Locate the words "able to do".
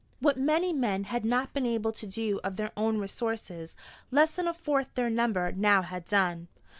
1.67-2.39